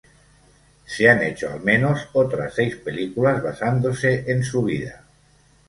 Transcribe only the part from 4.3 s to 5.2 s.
en su vida.